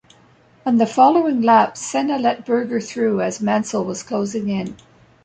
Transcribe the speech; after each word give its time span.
On 0.65 0.77
the 0.77 0.87
following 0.87 1.43
lap 1.43 1.77
Senna 1.77 2.17
let 2.17 2.43
Berger 2.43 2.81
through 2.81 3.21
as 3.21 3.39
Mansell 3.39 3.85
was 3.85 4.01
closing 4.01 4.49
in. 4.49 4.75